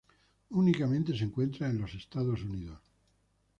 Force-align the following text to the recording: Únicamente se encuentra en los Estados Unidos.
Únicamente 0.61 1.15
se 1.15 1.25
encuentra 1.25 1.69
en 1.69 1.77
los 1.77 1.93
Estados 1.93 2.41
Unidos. 2.41 2.81